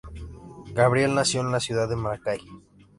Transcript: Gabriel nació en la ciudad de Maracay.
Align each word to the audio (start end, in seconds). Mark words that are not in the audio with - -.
Gabriel 0.73 1.13
nació 1.13 1.41
en 1.41 1.51
la 1.51 1.59
ciudad 1.59 1.87
de 1.87 1.95
Maracay. 1.95 2.39